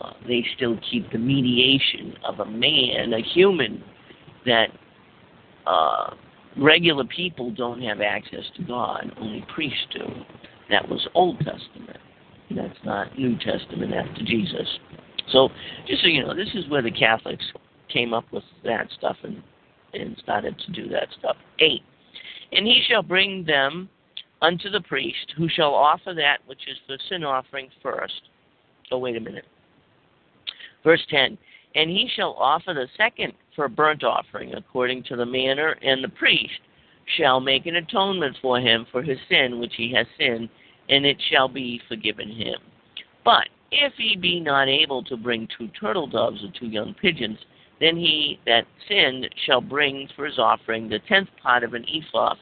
Uh, 0.00 0.12
they 0.26 0.44
still 0.56 0.78
keep 0.90 1.10
the 1.10 1.18
mediation 1.18 2.14
of 2.24 2.40
a 2.40 2.46
man, 2.46 3.12
a 3.12 3.20
human, 3.34 3.82
that 4.46 4.68
uh, 5.66 6.14
regular 6.56 7.04
people 7.04 7.50
don't 7.50 7.82
have 7.82 8.00
access 8.00 8.44
to 8.56 8.62
God. 8.62 9.12
Only 9.20 9.44
priests 9.54 9.86
do. 9.92 10.06
That 10.70 10.88
was 10.88 11.06
Old 11.14 11.38
Testament. 11.38 11.98
That's 12.50 12.78
not 12.84 13.18
New 13.18 13.36
Testament 13.38 13.92
after 13.92 14.24
Jesus. 14.24 14.66
So, 15.32 15.48
just 15.86 16.02
so 16.02 16.08
you 16.08 16.24
know, 16.24 16.34
this 16.34 16.50
is 16.54 16.68
where 16.68 16.82
the 16.82 16.90
Catholics 16.90 17.44
came 17.92 18.12
up 18.12 18.24
with 18.32 18.44
that 18.64 18.88
stuff 18.96 19.16
and 19.22 19.42
and 19.94 20.16
started 20.22 20.58
to 20.58 20.72
do 20.72 20.88
that 20.90 21.08
stuff. 21.18 21.36
Eight, 21.60 21.82
and 22.52 22.66
he 22.66 22.82
shall 22.86 23.02
bring 23.02 23.44
them 23.44 23.88
unto 24.42 24.70
the 24.70 24.80
priest, 24.82 25.34
who 25.36 25.48
shall 25.48 25.74
offer 25.74 26.14
that 26.14 26.38
which 26.46 26.68
is 26.68 26.76
the 26.86 26.98
sin 27.08 27.24
offering 27.24 27.68
first. 27.82 28.22
Oh, 28.90 28.98
wait 28.98 29.16
a 29.16 29.20
minute. 29.20 29.44
Verse 30.84 31.04
10 31.10 31.36
And 31.74 31.90
he 31.90 32.08
shall 32.14 32.34
offer 32.34 32.74
the 32.74 32.86
second 32.96 33.32
for 33.56 33.68
burnt 33.68 34.04
offering, 34.04 34.54
according 34.54 35.04
to 35.04 35.16
the 35.16 35.26
manner, 35.26 35.76
and 35.82 36.02
the 36.02 36.08
priest 36.08 36.60
shall 37.16 37.40
make 37.40 37.66
an 37.66 37.76
atonement 37.76 38.36
for 38.40 38.60
him 38.60 38.86
for 38.92 39.02
his 39.02 39.18
sin 39.28 39.58
which 39.58 39.72
he 39.76 39.92
has 39.94 40.06
sinned, 40.18 40.48
and 40.88 41.04
it 41.04 41.20
shall 41.30 41.48
be 41.48 41.80
forgiven 41.88 42.30
him. 42.30 42.58
But 43.24 43.48
if 43.70 43.92
he 43.96 44.16
be 44.16 44.40
not 44.40 44.68
able 44.68 45.02
to 45.04 45.16
bring 45.16 45.48
two 45.56 45.68
turtle 45.80 46.06
doves 46.06 46.42
or 46.42 46.48
two 46.58 46.66
young 46.66 46.94
pigeons, 47.00 47.38
then 47.80 47.96
he 47.96 48.40
that 48.46 48.64
sinned 48.88 49.28
shall 49.46 49.60
bring 49.60 50.08
for 50.16 50.26
his 50.26 50.38
offering 50.38 50.88
the 50.88 50.98
tenth 51.08 51.28
part 51.42 51.62
of 51.62 51.74
an 51.74 51.84
ephah 51.88 52.34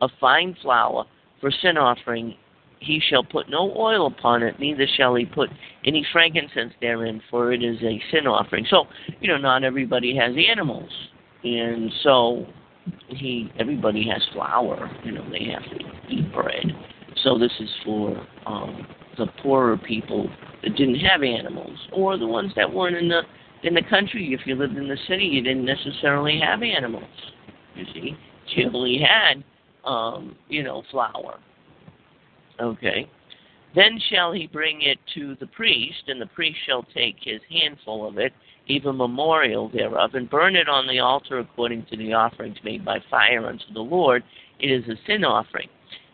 of 0.00 0.10
fine 0.20 0.56
flour 0.62 1.04
for 1.40 1.50
sin 1.50 1.76
offering. 1.76 2.34
He 2.80 3.00
shall 3.08 3.24
put 3.24 3.48
no 3.48 3.74
oil 3.76 4.06
upon 4.06 4.42
it, 4.42 4.58
neither 4.60 4.86
shall 4.96 5.14
he 5.14 5.24
put 5.24 5.48
any 5.86 6.06
frankincense 6.12 6.74
therein, 6.80 7.22
for 7.30 7.52
it 7.52 7.62
is 7.62 7.78
a 7.82 8.00
sin 8.10 8.26
offering. 8.26 8.66
So, 8.68 8.84
you 9.20 9.28
know, 9.28 9.38
not 9.38 9.64
everybody 9.64 10.14
has 10.16 10.34
animals, 10.36 10.90
and 11.42 11.90
so 12.02 12.46
he 13.08 13.50
everybody 13.58 14.06
has 14.08 14.22
flour. 14.34 14.90
You 15.02 15.12
know, 15.12 15.24
they 15.30 15.44
have 15.44 15.62
to 15.62 15.84
eat 16.10 16.32
bread. 16.34 16.66
So 17.22 17.38
this 17.38 17.52
is 17.58 17.70
for 17.84 18.26
um, 18.44 18.86
the 19.16 19.26
poorer 19.42 19.76
people 19.76 20.28
that 20.62 20.76
didn't 20.76 21.00
have 21.00 21.22
animals, 21.22 21.78
or 21.92 22.16
the 22.16 22.26
ones 22.26 22.52
that 22.56 22.72
weren't 22.72 22.96
in 22.96 23.08
the 23.08 23.22
in 23.62 23.74
the 23.74 23.82
country. 23.82 24.34
If 24.38 24.46
you 24.46 24.54
lived 24.54 24.76
in 24.76 24.88
the 24.88 24.98
city, 25.08 25.24
you 25.24 25.42
didn't 25.42 25.64
necessarily 25.64 26.40
have 26.40 26.62
animals. 26.62 27.04
You 27.74 27.84
see, 27.92 28.16
you 28.48 28.70
only 28.72 28.98
had 28.98 29.42
um, 29.88 30.36
you 30.48 30.62
know 30.62 30.82
flour. 30.90 31.38
Okay. 32.60 33.08
Then 33.74 34.00
shall 34.10 34.32
he 34.32 34.46
bring 34.46 34.82
it 34.82 34.98
to 35.14 35.36
the 35.40 35.48
priest, 35.48 36.04
and 36.06 36.20
the 36.20 36.26
priest 36.26 36.58
shall 36.64 36.84
take 36.94 37.16
his 37.20 37.40
handful 37.50 38.06
of 38.06 38.18
it, 38.18 38.32
even 38.68 38.96
memorial 38.96 39.68
thereof, 39.68 40.14
and 40.14 40.30
burn 40.30 40.54
it 40.54 40.68
on 40.68 40.86
the 40.86 41.00
altar 41.00 41.40
according 41.40 41.84
to 41.86 41.96
the 41.96 42.12
offerings 42.12 42.56
made 42.62 42.84
by 42.84 42.98
fire 43.10 43.46
unto 43.46 43.72
the 43.72 43.80
Lord. 43.80 44.22
It 44.60 44.70
is 44.70 44.84
a 44.88 44.94
sin 45.06 45.24
offering. 45.24 45.68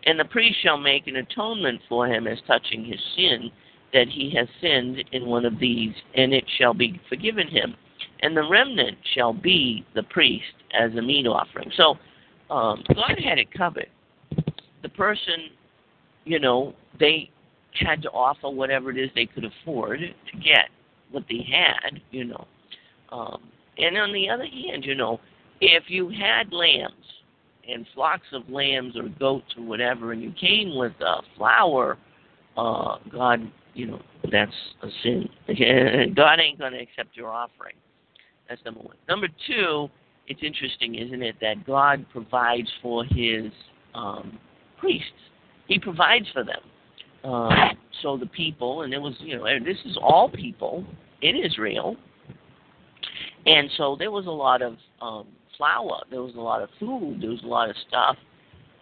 And 0.06 0.18
the 0.18 0.24
priest 0.24 0.58
shall 0.62 0.78
make 0.78 1.06
an 1.06 1.16
atonement 1.16 1.80
for 1.88 2.06
him 2.06 2.26
as 2.26 2.38
touching 2.46 2.84
his 2.84 3.00
sin, 3.16 3.50
that 3.92 4.08
he 4.08 4.32
has 4.36 4.48
sinned 4.60 5.04
in 5.12 5.26
one 5.26 5.44
of 5.44 5.58
these, 5.58 5.94
and 6.14 6.32
it 6.32 6.44
shall 6.58 6.72
be 6.72 7.00
forgiven 7.08 7.48
him. 7.48 7.74
And 8.22 8.36
the 8.36 8.48
remnant 8.48 8.98
shall 9.14 9.32
be 9.32 9.84
the 9.94 10.02
priest 10.04 10.44
as 10.78 10.94
a 10.94 11.02
meat 11.02 11.26
offering. 11.26 11.70
So 11.76 11.96
um, 12.50 12.82
God 12.94 13.18
had 13.22 13.38
it 13.38 13.52
covered. 13.52 13.88
The 14.82 14.88
person, 14.90 15.50
you 16.24 16.38
know, 16.38 16.74
they 16.98 17.30
had 17.74 18.02
to 18.02 18.10
offer 18.10 18.48
whatever 18.48 18.90
it 18.90 18.98
is 18.98 19.10
they 19.14 19.26
could 19.26 19.44
afford 19.44 20.00
to 20.00 20.38
get 20.38 20.68
what 21.10 21.24
they 21.28 21.46
had, 21.50 22.00
you 22.10 22.24
know. 22.24 22.46
Um, 23.10 23.42
and 23.78 23.96
on 23.96 24.12
the 24.12 24.28
other 24.28 24.44
hand, 24.44 24.84
you 24.84 24.94
know, 24.94 25.20
if 25.60 25.84
you 25.88 26.08
had 26.08 26.52
lambs 26.52 26.94
and 27.72 27.86
flocks 27.94 28.26
of 28.32 28.48
lambs 28.48 28.96
or 28.96 29.08
goats 29.18 29.52
or 29.56 29.64
whatever, 29.64 30.12
and 30.12 30.22
you 30.22 30.32
came 30.40 30.76
with 30.76 30.92
uh, 31.04 31.20
flour, 31.36 31.98
uh, 32.56 32.96
God, 33.10 33.50
you 33.74 33.86
know, 33.86 34.00
that's 34.30 34.52
a 34.82 34.88
sin. 35.02 35.28
God 36.16 36.40
ain't 36.40 36.58
going 36.58 36.72
to 36.72 36.80
accept 36.80 37.16
your 37.16 37.30
offering. 37.30 37.74
That's 38.48 38.64
number 38.64 38.80
one. 38.80 38.96
Number 39.08 39.28
two, 39.46 39.88
it's 40.26 40.40
interesting, 40.42 40.96
isn't 40.96 41.22
it, 41.22 41.36
that 41.40 41.66
God 41.66 42.04
provides 42.12 42.68
for 42.82 43.04
his 43.04 43.52
um, 43.94 44.38
priests. 44.78 45.08
He 45.66 45.78
provides 45.78 46.26
for 46.32 46.44
them. 46.44 46.60
Um, 47.22 47.52
so 48.02 48.16
the 48.16 48.26
people, 48.26 48.82
and 48.82 48.94
it 48.94 48.98
was, 48.98 49.14
you 49.20 49.36
know, 49.36 49.44
this 49.64 49.76
is 49.84 49.96
all 50.00 50.28
people 50.28 50.84
in 51.22 51.36
Israel, 51.36 51.96
and 53.46 53.70
so 53.76 53.96
there 53.98 54.10
was 54.10 54.26
a 54.26 54.30
lot 54.30 54.62
of 54.62 54.76
um, 55.00 55.26
flour, 55.60 56.02
there 56.10 56.22
was 56.22 56.34
a 56.36 56.40
lot 56.40 56.62
of 56.62 56.70
food, 56.78 57.18
there 57.20 57.30
was 57.30 57.42
a 57.44 57.46
lot 57.46 57.68
of 57.68 57.76
stuff, 57.86 58.16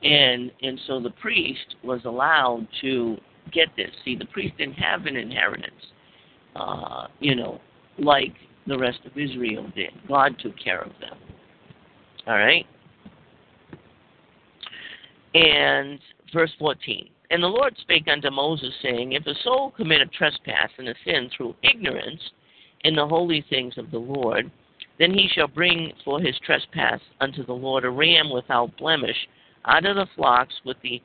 and 0.03 0.53
and 0.63 0.79
so 0.87 1.01
the 1.01 1.11
priest 1.11 1.75
was 1.83 2.01
allowed 2.05 2.69
to 2.83 3.17
get 3.53 3.69
this. 3.77 3.91
See, 4.05 4.15
the 4.15 4.27
priest 4.27 4.57
didn't 4.59 4.75
have 4.75 5.07
an 5.07 5.17
inheritance, 5.17 5.83
uh, 6.55 7.09
you 7.19 7.35
know, 7.35 7.61
like 7.99 8.35
the 8.69 8.79
rest 8.79 9.01
of 9.05 9.19
Israel 9.19 9.67
did. 9.75 9.91
God 10.07 10.37
took 10.41 10.55
care 10.63 10.81
of 10.83 10.93
them. 11.01 11.19
All 12.29 12.39
right. 12.39 12.67
And 15.35 15.99
verse 16.33 16.53
14. 16.59 17.09
And 17.31 17.43
the 17.43 17.49
Lord 17.49 17.75
spake 17.81 18.07
unto 18.11 18.31
Moses, 18.31 18.73
saying, 18.83 19.13
If 19.13 19.27
a 19.27 19.35
soul 19.43 19.73
commit 19.77 20.01
a 20.01 20.07
trespass 20.07 20.71
and 20.79 20.89
a 20.89 20.95
sin 21.05 21.31
through 21.37 21.55
ignorance 21.63 22.21
in 22.85 22.95
the 22.95 23.07
holy 23.07 23.45
things 23.51 23.77
of 23.77 23.91
the 23.91 23.99
Lord, 23.99 24.51
then 24.99 25.13
he 25.13 25.29
shall 25.33 25.49
bring 25.49 25.93
for 26.05 26.21
his 26.21 26.37
trespass 26.45 27.01
unto 27.21 27.45
the 27.45 27.53
Lord 27.53 27.85
a 27.85 27.91
ram 27.91 28.31
without 28.31 28.77
blemish 28.77 29.17
out 29.65 29.87
of 29.87 29.97
the 29.97 30.07
flocks 30.17 30.55
with 30.65 30.77
the 30.83 31.01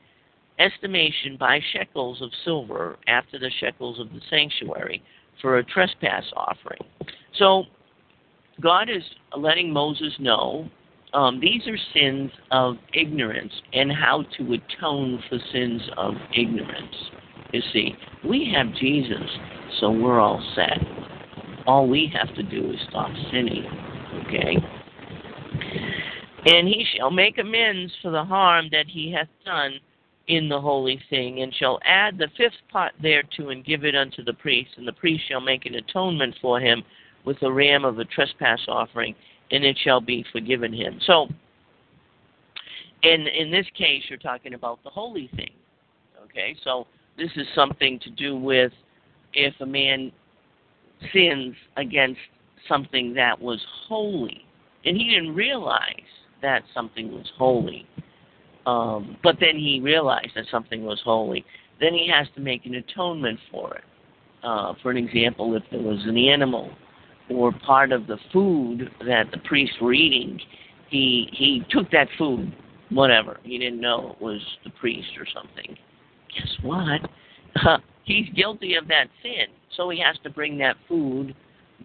estimation 0.59 1.37
by 1.39 1.59
shekels 1.73 2.21
of 2.21 2.29
silver 2.43 2.97
after 3.07 3.39
the 3.39 3.51
shekels 3.59 3.99
of 3.99 4.09
the 4.09 4.21
sanctuary 4.29 5.01
for 5.41 5.57
a 5.57 5.63
trespass 5.63 6.23
offering. 6.35 6.81
So 7.37 7.65
God 8.61 8.89
is 8.89 9.03
letting 9.35 9.71
Moses 9.71 10.13
know 10.19 10.69
um, 11.13 11.39
these 11.39 11.61
are 11.67 11.77
sins 11.93 12.31
of 12.51 12.77
ignorance 12.93 13.53
and 13.73 13.91
how 13.91 14.23
to 14.37 14.53
atone 14.53 15.21
for 15.29 15.37
sins 15.51 15.81
of 15.97 16.15
ignorance. 16.35 16.95
You 17.51 17.61
see, 17.71 17.95
we 18.27 18.51
have 18.55 18.73
Jesus, 18.75 19.29
so 19.79 19.91
we're 19.91 20.19
all 20.19 20.43
set. 20.55 20.79
All 21.65 21.87
we 21.87 22.11
have 22.13 22.33
to 22.35 22.43
do 22.43 22.71
is 22.71 22.79
stop 22.89 23.09
sinning. 23.31 23.65
Okay? 24.25 24.57
And 26.45 26.67
he 26.67 26.85
shall 26.95 27.09
make 27.09 27.37
amends 27.37 27.93
for 28.01 28.11
the 28.11 28.23
harm 28.23 28.67
that 28.71 28.87
he 28.87 29.11
hath 29.11 29.29
done 29.45 29.79
in 30.27 30.47
the 30.47 30.59
holy 30.59 31.01
thing, 31.09 31.41
and 31.41 31.53
shall 31.53 31.79
add 31.83 32.17
the 32.17 32.29
fifth 32.37 32.53
part 32.71 32.93
thereto, 33.01 33.49
and 33.49 33.65
give 33.65 33.83
it 33.83 33.95
unto 33.95 34.23
the 34.23 34.33
priest. 34.33 34.71
And 34.77 34.87
the 34.87 34.93
priest 34.93 35.23
shall 35.27 35.41
make 35.41 35.65
an 35.65 35.75
atonement 35.75 36.35
for 36.41 36.59
him 36.59 36.83
with 37.25 37.41
a 37.43 37.51
ram 37.51 37.85
of 37.85 37.99
a 37.99 38.05
trespass 38.05 38.59
offering, 38.67 39.15
and 39.51 39.63
it 39.63 39.77
shall 39.83 40.01
be 40.01 40.25
forgiven 40.31 40.73
him. 40.73 40.99
So, 41.05 41.27
in 43.03 43.27
in 43.27 43.51
this 43.51 43.67
case, 43.77 44.03
you're 44.09 44.17
talking 44.17 44.53
about 44.53 44.83
the 44.83 44.89
holy 44.89 45.29
thing. 45.35 45.51
Okay, 46.23 46.55
so 46.63 46.87
this 47.17 47.29
is 47.35 47.45
something 47.53 47.99
to 47.99 48.09
do 48.09 48.35
with 48.35 48.71
if 49.33 49.53
a 49.59 49.65
man 49.65 50.11
sins 51.13 51.55
against 51.77 52.19
something 52.67 53.13
that 53.13 53.39
was 53.39 53.59
holy, 53.87 54.45
and 54.85 54.97
he 54.97 55.09
didn't 55.09 55.35
realize 55.35 55.79
that 56.41 56.63
something 56.73 57.11
was 57.11 57.29
holy, 57.37 57.87
um, 58.65 59.17
but 59.23 59.37
then 59.39 59.57
he 59.57 59.79
realized 59.81 60.31
that 60.35 60.45
something 60.49 60.83
was 60.83 61.01
holy, 61.03 61.45
then 61.79 61.93
he 61.93 62.09
has 62.09 62.27
to 62.35 62.41
make 62.41 62.65
an 62.65 62.75
atonement 62.75 63.39
for 63.51 63.75
it. 63.75 63.83
Uh, 64.43 64.73
for 64.81 64.91
an 64.91 64.97
example, 64.97 65.55
if 65.55 65.63
there 65.71 65.81
was 65.81 65.99
an 66.05 66.17
animal 66.17 66.69
or 67.29 67.51
part 67.65 67.91
of 67.91 68.07
the 68.07 68.17
food 68.31 68.89
that 69.05 69.31
the 69.31 69.37
priests 69.39 69.75
were 69.81 69.93
eating, 69.93 70.39
he 70.89 71.29
he 71.31 71.63
took 71.69 71.89
that 71.91 72.07
food, 72.17 72.53
whatever. 72.89 73.39
He 73.43 73.57
didn't 73.57 73.79
know 73.79 74.15
it 74.15 74.21
was 74.21 74.41
the 74.63 74.69
priest 74.71 75.09
or 75.17 75.25
something. 75.33 75.77
Guess 76.35 76.49
what? 76.61 77.01
He's 78.03 78.27
guilty 78.35 78.75
of 78.75 78.87
that 78.89 79.07
sin, 79.21 79.47
so 79.75 79.89
he 79.89 79.99
has 79.99 80.17
to 80.23 80.29
bring 80.29 80.57
that 80.59 80.75
food 80.87 81.35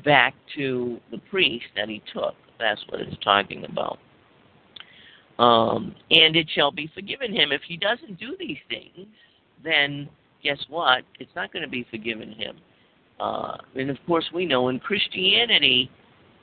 back 0.04 0.34
to 0.56 1.00
the 1.10 1.18
priest 1.30 1.66
that 1.76 1.88
he 1.88 2.02
took. 2.12 2.34
That's 2.58 2.80
what 2.88 3.00
it's 3.00 3.16
talking 3.22 3.64
about. 3.64 3.98
Um, 5.38 5.94
and 6.10 6.34
it 6.34 6.48
shall 6.54 6.72
be 6.72 6.90
forgiven 6.94 7.34
him. 7.34 7.52
If 7.52 7.62
he 7.66 7.76
doesn't 7.76 8.18
do 8.18 8.36
these 8.38 8.58
things, 8.68 9.06
then 9.62 10.08
guess 10.42 10.58
what? 10.68 11.02
It's 11.20 11.30
not 11.36 11.52
going 11.52 11.62
to 11.62 11.68
be 11.68 11.86
forgiven 11.90 12.32
him. 12.32 12.56
Uh, 13.20 13.56
and 13.74 13.90
of 13.90 13.96
course, 14.06 14.24
we 14.34 14.46
know 14.46 14.68
in 14.68 14.78
Christianity, 14.80 15.90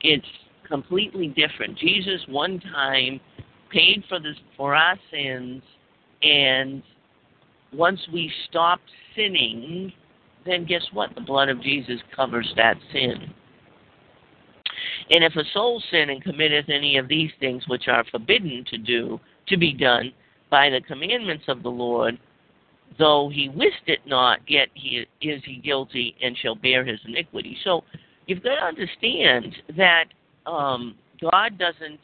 it's 0.00 0.26
completely 0.66 1.28
different. 1.28 1.78
Jesus 1.78 2.20
one 2.28 2.60
time 2.60 3.20
paid 3.70 4.02
for 4.08 4.18
this 4.18 4.36
for 4.56 4.74
our 4.74 4.98
sins, 5.10 5.62
and 6.22 6.82
once 7.72 8.00
we 8.12 8.30
stop 8.48 8.80
sinning, 9.14 9.92
then 10.46 10.64
guess 10.64 10.84
what? 10.92 11.14
The 11.14 11.20
blood 11.20 11.48
of 11.48 11.62
Jesus 11.62 12.00
covers 12.14 12.52
that 12.56 12.76
sin. 12.92 13.32
And 15.10 15.22
if 15.22 15.36
a 15.36 15.44
soul 15.52 15.82
sin 15.90 16.10
and 16.10 16.22
committeth 16.22 16.68
any 16.68 16.96
of 16.96 17.08
these 17.08 17.30
things 17.38 17.64
which 17.68 17.88
are 17.88 18.04
forbidden 18.10 18.64
to 18.70 18.78
do, 18.78 19.20
to 19.48 19.56
be 19.56 19.72
done 19.72 20.12
by 20.50 20.70
the 20.70 20.80
commandments 20.80 21.44
of 21.48 21.62
the 21.62 21.70
Lord, 21.70 22.18
though 22.98 23.30
he 23.32 23.48
wist 23.48 23.82
it 23.86 24.00
not, 24.06 24.40
yet 24.48 24.68
he 24.74 25.06
is 25.20 25.42
he 25.44 25.56
guilty 25.56 26.16
and 26.22 26.36
shall 26.36 26.54
bear 26.54 26.84
his 26.84 26.98
iniquity. 27.06 27.56
So 27.62 27.84
you've 28.26 28.42
got 28.42 28.56
to 28.56 28.64
understand 28.64 29.54
that 29.76 30.06
um, 30.46 30.96
God 31.20 31.58
doesn't 31.58 32.00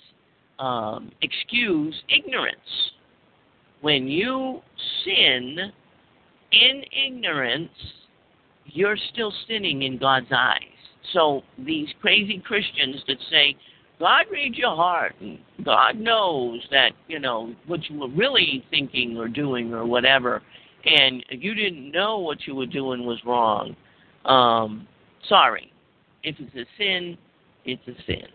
um, 0.59 1.11
excuse 1.22 1.94
ignorance. 2.09 2.57
When 3.81 4.07
you 4.07 4.61
sin 5.05 5.72
in 6.52 6.85
ignorance, 7.07 7.70
you're 8.66 8.96
still 9.12 9.33
sinning 9.48 9.83
in 9.83 9.98
God's 9.98 10.31
eyes. 10.35 10.61
So 11.12 11.42
these 11.59 11.88
crazy 12.01 12.42
Christians 12.44 12.96
that 13.09 13.18
say, 13.31 13.57
God 13.98 14.25
reads 14.31 14.57
your 14.57 14.75
heart 14.75 15.14
and 15.20 15.38
God 15.64 15.96
knows 15.96 16.61
that, 16.70 16.90
you 17.09 17.18
know, 17.18 17.55
what 17.66 17.88
you 17.88 18.01
were 18.01 18.09
really 18.09 18.64
thinking 18.70 19.16
or 19.16 19.29
doing 19.29 19.72
or 19.72 19.87
whatever, 19.87 20.42
and 20.85 21.25
you 21.31 21.55
didn't 21.55 21.92
know 21.92 22.18
what 22.18 22.46
you 22.46 22.55
were 22.55 22.66
doing 22.66 23.05
was 23.05 23.18
wrong. 23.25 23.77
Um, 24.25 24.88
sorry. 25.29 25.72
If 26.25 26.37
it's 26.38 26.55
a 26.55 26.64
sin, 26.79 27.18
it's 27.64 27.83
a 27.87 27.94
sin. 28.07 28.27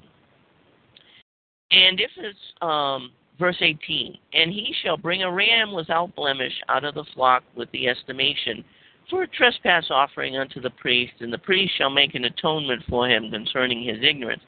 And 1.71 1.99
if 1.99 2.11
it's 2.17 2.39
um, 2.61 3.11
verse 3.39 3.57
18, 3.59 4.17
and 4.33 4.51
he 4.51 4.73
shall 4.83 4.97
bring 4.97 5.23
a 5.23 5.31
ram 5.31 5.73
without 5.73 6.15
blemish 6.15 6.53
out 6.69 6.85
of 6.85 6.95
the 6.95 7.05
flock 7.13 7.43
with 7.55 7.69
the 7.71 7.87
estimation 7.87 8.63
for 9.09 9.23
a 9.23 9.27
trespass 9.27 9.85
offering 9.89 10.37
unto 10.37 10.61
the 10.61 10.69
priest, 10.71 11.13
and 11.19 11.31
the 11.31 11.37
priest 11.37 11.73
shall 11.77 11.89
make 11.89 12.15
an 12.15 12.25
atonement 12.25 12.83
for 12.89 13.07
him 13.07 13.31
concerning 13.31 13.83
his 13.83 13.97
ignorance. 14.01 14.41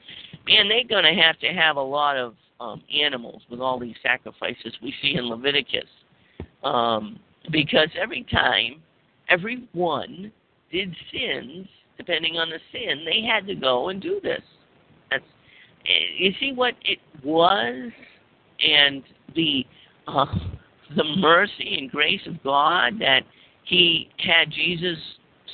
Man, 0.48 0.68
they're 0.68 0.84
going 0.84 1.04
to 1.04 1.22
have 1.22 1.40
to 1.40 1.48
have 1.48 1.78
a 1.78 1.82
lot 1.82 2.18
of 2.18 2.36
um, 2.60 2.82
animals 2.94 3.42
with 3.50 3.60
all 3.60 3.80
these 3.80 3.96
sacrifices 4.04 4.74
we 4.82 4.94
see 5.02 5.16
in 5.16 5.26
Leviticus. 5.26 5.88
Um, 6.64 7.20
because 7.52 7.88
every 8.00 8.26
time, 8.32 8.82
every 9.30 9.68
one 9.74 10.32
did 10.72 10.96
sins, 11.12 11.68
depending 11.98 12.38
on 12.38 12.50
the 12.50 12.60
sin, 12.72 13.06
they 13.06 13.26
had 13.26 13.48
to 13.48 13.56
go 13.56 13.90
and 13.90 14.02
do 14.02 14.20
this. 14.22 14.42
That's, 15.10 15.24
eh, 15.86 16.18
you 16.18 16.32
see 16.40 16.52
what 16.54 16.74
it 16.84 17.00
was, 17.24 17.92
and 18.60 19.04
the 19.36 19.66
uh, 20.08 20.26
the 20.98 21.04
mercy 21.04 21.78
and 21.80 21.92
grace 21.92 22.22
of 22.26 22.42
God 22.44 22.94
that 23.00 23.22
He 23.70 24.10
had 24.18 24.50
Jesus 24.50 24.98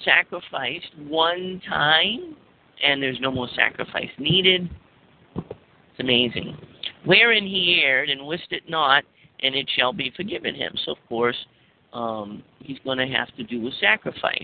sacrificed 0.05 0.97
one 1.07 1.61
time, 1.67 2.37
and 2.81 3.03
there's 3.03 3.19
no 3.19 3.29
more 3.29 3.49
sacrifice 3.55 4.09
needed. 4.17 4.69
It's 5.35 5.99
amazing. 5.99 6.57
Wherein 7.03 7.43
He 7.45 7.81
erred 7.83 8.09
and 8.09 8.25
wist 8.25 8.47
it 8.51 8.63
not, 8.69 9.03
and 9.43 9.53
it 9.53 9.69
shall 9.77 9.91
be 9.91 10.13
forgiven 10.15 10.55
him. 10.55 10.71
So 10.85 10.93
of 10.93 10.97
course, 11.09 11.35
um, 11.91 12.41
he's 12.59 12.79
going 12.85 12.97
to 12.97 13.07
have 13.07 13.35
to 13.35 13.43
do 13.43 13.67
a 13.67 13.71
sacrifice. 13.81 14.41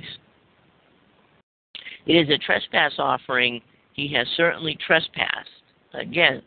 It 2.05 2.13
is 2.13 2.29
a 2.29 2.38
trespass 2.38 2.93
offering. 2.97 3.62
He 3.93 4.13
has 4.13 4.27
certainly 4.36 4.77
trespassed 4.86 5.49
against 5.93 6.45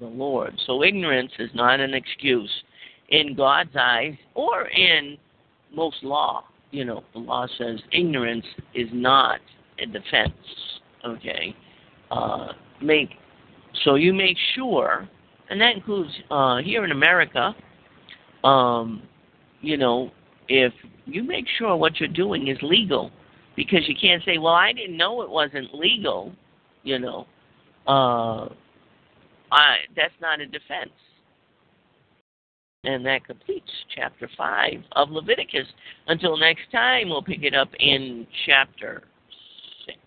the 0.00 0.06
Lord. 0.06 0.54
So 0.66 0.82
ignorance 0.82 1.32
is 1.38 1.50
not 1.54 1.78
an 1.78 1.94
excuse 1.94 2.50
in 3.10 3.36
God's 3.36 3.74
eyes 3.78 4.14
or 4.34 4.66
in 4.68 5.16
most 5.74 6.02
law. 6.02 6.44
You 6.70 6.84
know, 6.84 7.02
the 7.12 7.18
law 7.18 7.46
says 7.58 7.80
ignorance 7.92 8.46
is 8.74 8.88
not 8.92 9.40
a 9.80 9.86
defense. 9.86 10.32
Okay, 11.04 11.56
uh, 12.10 12.48
make 12.82 13.10
so 13.84 13.94
you 13.94 14.12
make 14.12 14.36
sure, 14.54 15.08
and 15.48 15.60
that 15.60 15.74
includes 15.74 16.10
uh, 16.30 16.58
here 16.58 16.84
in 16.84 16.92
America. 16.92 17.54
Um, 18.44 19.02
you 19.60 19.76
know, 19.76 20.10
if 20.48 20.72
you 21.06 21.22
make 21.22 21.46
sure 21.58 21.76
what 21.76 21.98
you're 22.00 22.08
doing 22.08 22.48
is 22.48 22.58
legal, 22.62 23.10
because 23.56 23.88
you 23.88 23.94
can't 24.00 24.22
say, 24.24 24.38
"Well, 24.38 24.54
I 24.54 24.72
didn't 24.72 24.96
know 24.96 25.22
it 25.22 25.30
wasn't 25.30 25.74
legal," 25.74 26.32
you 26.82 26.98
know. 26.98 27.26
Uh, 27.86 28.48
I, 29.52 29.76
that's 29.96 30.14
not 30.20 30.40
a 30.40 30.46
defense. 30.46 30.92
And 32.84 33.04
that 33.04 33.26
completes 33.26 33.70
chapter 33.94 34.28
5 34.38 34.82
of 34.92 35.10
Leviticus. 35.10 35.66
Until 36.06 36.38
next 36.38 36.70
time, 36.72 37.10
we'll 37.10 37.22
pick 37.22 37.42
it 37.42 37.54
up 37.54 37.68
in 37.78 38.26
chapter 38.46 39.02
6. 39.86 39.98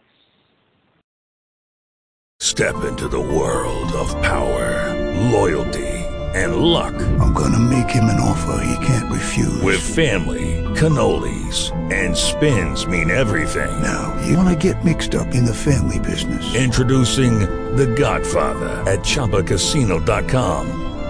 Step 2.39 2.83
into 2.83 3.07
the 3.07 3.19
world 3.19 3.91
of 3.93 4.09
power, 4.23 4.91
loyalty, 5.31 5.87
and 6.33 6.55
luck. 6.55 6.95
I'm 7.21 7.33
gonna 7.33 7.59
make 7.59 7.91
him 7.91 8.05
an 8.05 8.19
offer 8.19 8.65
he 8.65 8.85
can't 8.85 9.11
refuse. 9.11 9.61
With 9.61 9.79
family, 9.79 10.63
cannolis, 10.73 11.71
and 11.93 12.17
spins 12.17 12.87
mean 12.87 13.11
everything. 13.11 13.69
Now, 13.83 14.19
you 14.25 14.35
wanna 14.35 14.55
get 14.55 14.83
mixed 14.83 15.13
up 15.13 15.27
in 15.35 15.45
the 15.45 15.53
family 15.53 15.99
business. 15.99 16.55
Introducing 16.55 17.39
The 17.75 17.85
Godfather 17.85 18.81
at 18.91 18.99
ChumbaCasino.com. 18.99 20.82